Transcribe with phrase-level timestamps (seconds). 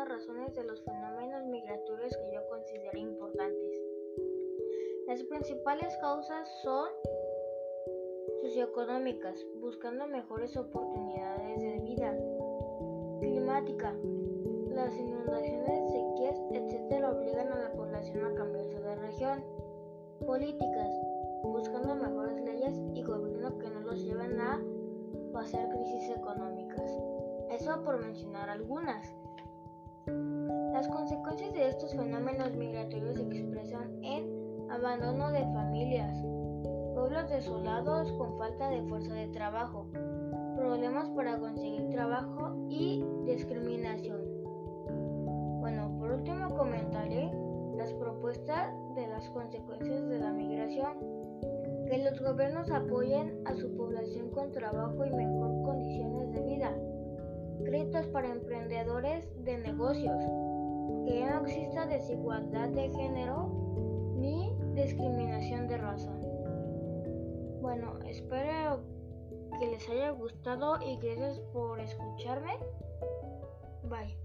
[0.00, 3.72] algunas razones de los fenómenos migratorios que yo considero importantes.
[5.06, 6.88] Las principales causas son
[8.42, 12.16] socioeconómicas, buscando mejores oportunidades de vida,
[13.20, 13.94] climática,
[14.70, 17.04] las inundaciones, sequías, etc.
[17.04, 19.44] obligan a la población a cambiarse de región,
[20.26, 20.94] políticas,
[21.42, 24.62] buscando mejores leyes y gobierno que no los lleven a
[25.32, 26.90] pasar crisis económicas.
[27.50, 29.12] Eso por mencionar algunas.
[30.72, 36.16] Las consecuencias de estos fenómenos migratorios se expresan en abandono de familias,
[36.94, 39.86] pueblos desolados con falta de fuerza de trabajo,
[40.56, 44.20] problemas para conseguir trabajo y discriminación.
[45.60, 47.30] Bueno, por último comentaré
[47.76, 50.98] las propuestas de las consecuencias de la migración.
[51.88, 55.39] Que los gobiernos apoyen a su población con trabajo y mejor.
[57.90, 60.22] Para emprendedores de negocios
[61.06, 66.12] que no exista desigualdad de género ni discriminación de raza.
[67.60, 68.80] Bueno, espero
[69.58, 72.58] que les haya gustado y gracias por escucharme.
[73.82, 74.16] Bye.